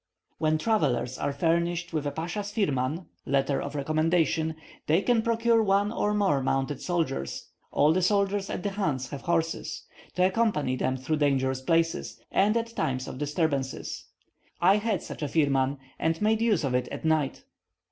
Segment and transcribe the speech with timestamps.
[0.39, 4.55] When travellers are furnished with a pasha's firman (letter of recommendation),
[4.87, 9.21] they can procure one or more mounted soldiers (all the soldiers at the chans have
[9.21, 9.83] horses)
[10.15, 14.05] to accompany them through dangerous places, and at times of disturbances.
[14.59, 17.43] I had such a firman, and made use of it at night.